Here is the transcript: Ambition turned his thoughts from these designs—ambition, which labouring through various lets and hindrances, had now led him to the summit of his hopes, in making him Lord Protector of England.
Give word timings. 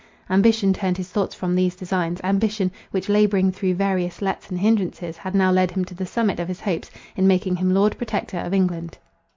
Ambition 0.31 0.73
turned 0.73 0.97
his 0.97 1.11
thoughts 1.11 1.35
from 1.35 1.53
these 1.53 1.75
designs—ambition, 1.75 2.71
which 2.89 3.07
labouring 3.07 3.51
through 3.51 3.75
various 3.75 4.19
lets 4.19 4.49
and 4.49 4.59
hindrances, 4.59 5.15
had 5.17 5.35
now 5.35 5.51
led 5.51 5.69
him 5.69 5.85
to 5.85 5.93
the 5.93 6.07
summit 6.07 6.39
of 6.39 6.47
his 6.47 6.61
hopes, 6.61 6.89
in 7.15 7.27
making 7.27 7.57
him 7.57 7.71
Lord 7.71 7.95
Protector 7.99 8.39
of 8.39 8.51
England. 8.51 8.97